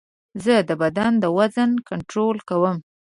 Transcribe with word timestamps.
زه 0.43 0.55
د 0.69 0.71
بدن 0.81 1.11
د 1.19 1.25
وزن 1.37 1.71
کنټرول 1.89 2.37
کوم. 2.49 2.77